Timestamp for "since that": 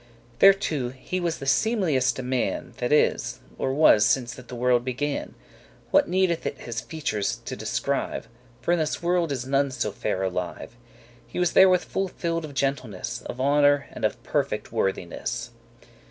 4.03-4.47